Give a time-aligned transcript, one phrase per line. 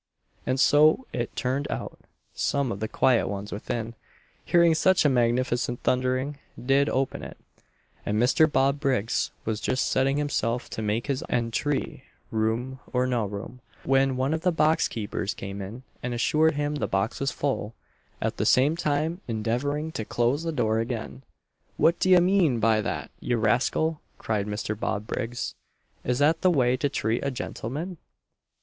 [0.47, 1.99] And so it turned out;
[2.33, 3.93] some of the quiet ones within,
[4.43, 7.37] hearing such a magnificent thundering, did open it;
[8.03, 8.51] and Mr.
[8.51, 12.01] Bob Briggs was just setting himself to make his entrée,
[12.31, 16.73] room or no room, when one of the box keepers came up and assured him
[16.73, 17.75] the box was full,
[18.23, 21.21] at the same time endeavouring to close the door again.
[21.77, 24.75] "What d'ye mean by that, ye rascal!" cried Mr.
[24.75, 25.53] Bob Briggs,
[26.03, 27.97] "is that the way to treat a gentleman?"